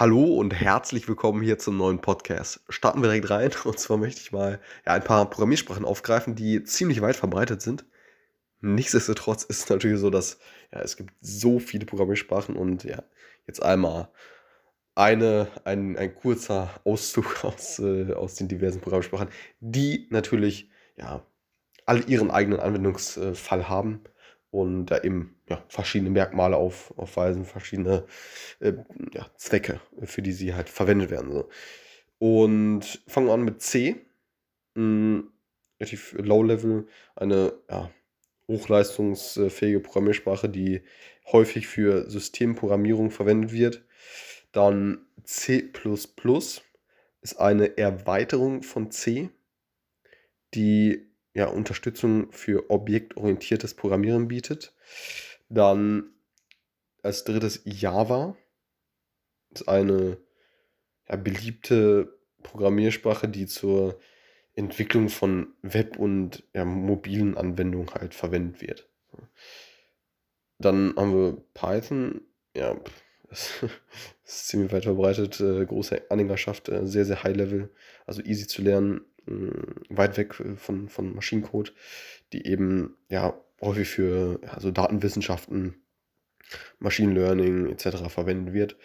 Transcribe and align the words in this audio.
Hallo 0.00 0.24
und 0.24 0.54
herzlich 0.54 1.06
willkommen 1.08 1.42
hier 1.42 1.58
zum 1.58 1.76
neuen 1.76 2.00
Podcast. 2.00 2.64
Starten 2.70 3.02
wir 3.02 3.08
direkt 3.10 3.28
rein 3.28 3.50
und 3.64 3.78
zwar 3.78 3.98
möchte 3.98 4.22
ich 4.22 4.32
mal 4.32 4.58
ja, 4.86 4.94
ein 4.94 5.04
paar 5.04 5.28
Programmiersprachen 5.28 5.84
aufgreifen, 5.84 6.34
die 6.34 6.64
ziemlich 6.64 7.02
weit 7.02 7.16
verbreitet 7.16 7.60
sind. 7.60 7.84
Nichtsdestotrotz 8.62 9.44
ist 9.44 9.64
es 9.64 9.68
natürlich 9.68 10.00
so, 10.00 10.08
dass 10.08 10.38
ja, 10.72 10.80
es 10.80 10.96
gibt 10.96 11.12
so 11.20 11.58
viele 11.58 11.84
Programmiersprachen 11.84 12.56
und 12.56 12.84
ja, 12.84 13.02
jetzt 13.46 13.62
einmal 13.62 14.08
eine, 14.94 15.48
ein, 15.64 15.98
ein 15.98 16.14
kurzer 16.14 16.80
Auszug 16.84 17.36
aus, 17.44 17.78
äh, 17.78 18.14
aus 18.14 18.36
den 18.36 18.48
diversen 18.48 18.80
Programmiersprachen, 18.80 19.28
die 19.60 20.06
natürlich 20.08 20.70
ja, 20.96 21.26
alle 21.84 22.00
ihren 22.04 22.30
eigenen 22.30 22.60
Anwendungsfall 22.60 23.68
haben 23.68 24.00
und 24.50 24.86
da 24.86 25.02
eben 25.02 25.36
ja, 25.48 25.62
verschiedene 25.68 26.10
Merkmale 26.10 26.56
auf, 26.56 26.92
aufweisen, 26.98 27.44
verschiedene 27.44 28.04
äh, 28.60 28.74
ja, 29.12 29.26
Zwecke, 29.36 29.80
für 30.02 30.22
die 30.22 30.32
sie 30.32 30.54
halt 30.54 30.68
verwendet 30.68 31.10
werden. 31.10 31.32
So. 31.32 31.48
Und 32.18 33.02
fangen 33.06 33.28
wir 33.28 33.34
an 33.34 33.44
mit 33.44 33.62
C. 33.62 33.96
Mh, 34.74 35.24
relativ 35.80 36.14
Low-Level, 36.18 36.86
eine 37.16 37.52
ja, 37.68 37.90
hochleistungsfähige 38.48 39.80
Programmiersprache, 39.80 40.48
die 40.48 40.82
häufig 41.32 41.66
für 41.66 42.10
Systemprogrammierung 42.10 43.10
verwendet 43.10 43.52
wird. 43.52 43.84
Dann 44.52 45.06
C 45.24 45.70
ist 47.22 47.38
eine 47.38 47.78
Erweiterung 47.78 48.62
von 48.62 48.90
C, 48.90 49.30
die 50.54 51.09
ja, 51.34 51.46
Unterstützung 51.46 52.32
für 52.32 52.70
objektorientiertes 52.70 53.74
Programmieren 53.74 54.28
bietet. 54.28 54.74
Dann 55.48 56.12
als 57.02 57.24
drittes 57.24 57.62
Java. 57.64 58.36
Das 59.50 59.62
ist 59.62 59.68
eine 59.68 60.18
ja, 61.08 61.16
beliebte 61.16 62.18
Programmiersprache, 62.42 63.28
die 63.28 63.46
zur 63.46 63.98
Entwicklung 64.54 65.08
von 65.08 65.54
Web- 65.62 65.98
und 65.98 66.44
ja, 66.54 66.64
mobilen 66.64 67.36
Anwendungen 67.36 67.90
halt 67.94 68.14
verwendet 68.14 68.60
wird. 68.60 68.88
Dann 70.58 70.94
haben 70.96 71.14
wir 71.14 71.42
Python. 71.54 72.20
Ja, 72.56 72.76
das 73.28 73.50
ist 74.24 74.48
ziemlich 74.48 74.72
weit 74.72 74.84
verbreitet. 74.84 75.40
Äh, 75.40 75.64
große 75.64 76.10
Anhängerschaft, 76.10 76.68
äh, 76.68 76.86
sehr, 76.86 77.04
sehr 77.04 77.22
high 77.22 77.36
level, 77.36 77.70
also 78.06 78.22
easy 78.22 78.46
zu 78.46 78.62
lernen, 78.62 79.00
weit 79.88 80.16
weg 80.16 80.40
äh, 80.40 80.56
von, 80.56 80.88
von 80.88 81.14
Maschinencode, 81.14 81.74
die 82.32 82.46
eben 82.46 82.96
ja 83.08 83.34
häufig 83.60 83.88
für 83.88 84.40
also 84.48 84.70
Datenwissenschaften, 84.70 85.82
Machine 86.78 87.14
Learning 87.14 87.70
etc. 87.70 88.08
verwendet 88.08 88.54
wird. 88.54 88.76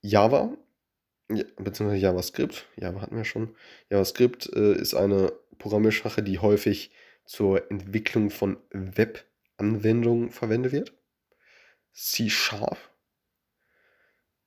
Java, 0.00 0.56
ja, 1.30 1.44
beziehungsweise 1.56 2.02
JavaScript, 2.02 2.66
Java 2.76 3.00
hatten 3.00 3.16
wir 3.16 3.24
schon. 3.24 3.54
JavaScript 3.90 4.50
äh, 4.54 4.74
ist 4.74 4.94
eine 4.94 5.32
Programmiersprache, 5.58 6.22
die 6.22 6.38
häufig 6.38 6.92
zur 7.24 7.70
Entwicklung 7.70 8.30
von 8.30 8.56
Web-Anwendungen 8.70 10.30
verwendet 10.30 10.72
wird. 10.72 10.92
C 11.92 12.30
Sharp, 12.30 12.78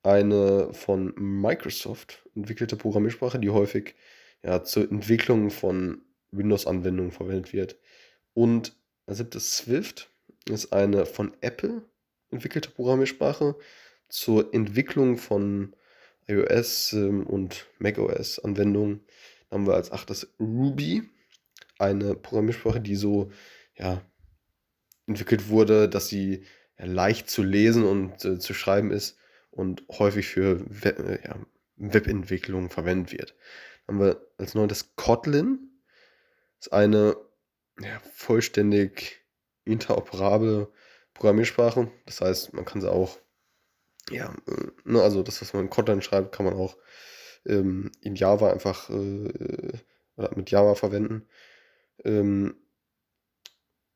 eine 0.03 0.73
von 0.73 1.13
Microsoft 1.15 2.27
entwickelte 2.35 2.75
Programmiersprache, 2.75 3.39
die 3.39 3.49
häufig 3.49 3.95
ja, 4.45 4.63
zur 4.63 4.89
Entwicklung 4.89 5.49
von 5.49 6.03
Windows-Anwendungen 6.31 7.11
verwendet 7.11 7.51
wird. 7.51 7.77
Und 8.33 8.75
als 9.07 9.17
siebtes 9.17 9.57
Swift 9.57 10.09
ist 10.47 10.71
eine 10.71 11.05
von 11.05 11.35
Apple 11.41 11.81
entwickelte 12.29 12.69
Programmiersprache 12.69 13.55
zur 14.07 14.53
Entwicklung 14.53 15.17
von 15.17 15.75
iOS 16.27 16.93
ähm, 16.93 17.25
und 17.25 17.65
macOS-Anwendungen. 17.79 19.03
Dann 19.49 19.61
haben 19.61 19.67
wir 19.67 19.75
als 19.75 19.91
achtes 19.91 20.35
Ruby, 20.39 21.09
eine 21.79 22.13
Programmiersprache, 22.15 22.81
die 22.81 22.95
so 22.95 23.31
ja, 23.75 24.01
entwickelt 25.07 25.49
wurde, 25.49 25.89
dass 25.89 26.07
sie 26.07 26.43
ja, 26.77 26.85
leicht 26.85 27.29
zu 27.29 27.41
lesen 27.41 27.83
und 27.83 28.23
äh, 28.25 28.37
zu 28.37 28.53
schreiben 28.53 28.91
ist 28.91 29.17
und 29.49 29.83
häufig 29.89 30.27
für 30.27 30.63
Web, 30.67 30.99
äh, 30.99 31.19
ja, 31.23 31.39
Webentwicklung 31.77 32.69
verwendet 32.69 33.11
wird 33.11 33.35
haben 33.87 33.99
wir 33.99 34.25
als 34.37 34.55
neuntes 34.55 34.95
Kotlin. 34.95 35.81
Das 36.59 36.67
ist 36.67 36.73
eine 36.73 37.15
ja, 37.79 37.99
vollständig 38.13 39.23
interoperable 39.65 40.71
Programmiersprache. 41.13 41.91
Das 42.05 42.21
heißt, 42.21 42.53
man 42.53 42.65
kann 42.65 42.81
sie 42.81 42.91
auch, 42.91 43.17
ja, 44.09 44.33
äh, 44.47 44.67
ne, 44.83 45.01
also 45.01 45.23
das, 45.23 45.41
was 45.41 45.53
man 45.53 45.63
in 45.63 45.69
Kotlin 45.69 46.01
schreibt, 46.01 46.33
kann 46.33 46.45
man 46.45 46.55
auch 46.55 46.77
ähm, 47.45 47.91
in 48.01 48.15
Java 48.15 48.51
einfach 48.51 48.89
äh, 48.89 49.73
oder 50.15 50.35
mit 50.35 50.51
Java 50.51 50.75
verwenden. 50.75 51.27
Ähm, 52.03 52.55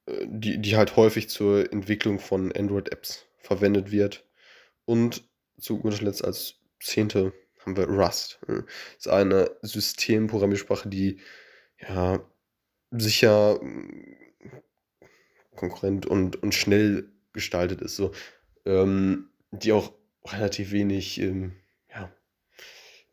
äh, 0.06 0.26
die, 0.28 0.62
die 0.62 0.76
halt 0.76 0.96
häufig 0.96 1.30
zur 1.30 1.72
Entwicklung 1.72 2.20
von 2.20 2.52
Android-Apps 2.52 3.26
verwendet 3.38 3.92
wird. 3.92 4.26
Und 4.86 5.24
zu 5.60 5.80
guter 5.80 6.04
Letzt 6.04 6.24
als 6.24 6.56
zehnte 6.80 7.34
haben 7.60 7.76
wir 7.76 7.88
Rust. 7.88 8.40
Das 8.48 8.66
ist 9.00 9.08
eine 9.08 9.52
Systemprogrammiersprache, 9.62 10.90
die 10.90 11.20
ja 11.80 12.20
sicher 12.92 13.60
mm, 13.62 14.16
konkurrent 15.56 16.06
und, 16.06 16.42
und 16.42 16.54
schnell 16.54 17.12
gestaltet 17.34 17.82
ist, 17.82 17.96
so, 17.96 18.12
ähm, 18.66 19.30
die 19.52 19.72
auch 19.72 19.94
relativ 20.26 20.72
wenig 20.72 21.20
ähm, 21.20 21.54
ja, 21.90 22.12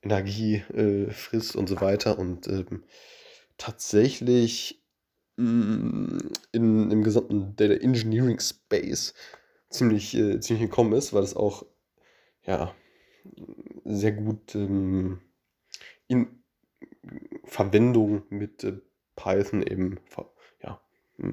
Energie 0.03 0.57
äh, 0.75 1.11
frisst 1.11 1.57
und 1.57 1.69
so 1.69 1.81
weiter. 1.81 2.19
Und 2.19 2.47
ähm, 2.49 2.85
tatsächlich 3.59 4.83
mm, 5.37 6.19
in, 6.53 6.91
im 6.91 7.03
gesamten 7.03 7.57
Data 7.57 7.75
Engineering 7.75 8.41
Space 8.41 9.15
ziemlich, 9.71 10.15
äh, 10.15 10.41
ziemlich 10.41 10.69
gekommen 10.69 10.93
ist, 10.93 11.13
weil 11.13 11.23
es 11.23 11.37
auch 11.37 11.67
ja 12.45 12.75
sehr 13.85 14.13
gut 14.13 14.55
ähm, 14.55 15.21
in 16.09 16.43
Verwendung 17.45 18.23
mit 18.29 18.65
äh, 18.65 18.81
Python 19.15 19.63
eben 19.63 19.99
ver 20.05 20.31
ja, 20.63 20.81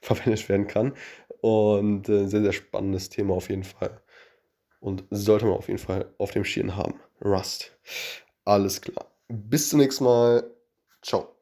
verwendet 0.00 0.48
werden 0.48 0.66
kann. 0.66 0.94
Und 1.40 2.08
äh, 2.08 2.26
sehr, 2.26 2.42
sehr 2.42 2.52
spannendes 2.52 3.08
Thema 3.08 3.34
auf 3.34 3.50
jeden 3.50 3.64
Fall. 3.64 4.00
Und 4.80 5.04
sollte 5.10 5.46
man 5.46 5.56
auf 5.56 5.68
jeden 5.68 5.78
Fall 5.78 6.14
auf 6.18 6.30
dem 6.30 6.44
Schirm 6.44 6.76
haben. 6.76 7.00
Rust. 7.24 7.76
Alles 8.44 8.80
klar. 8.80 9.06
Bis 9.28 9.68
zum 9.68 9.80
nächsten 9.80 10.04
Mal. 10.04 10.50
Ciao. 11.02 11.35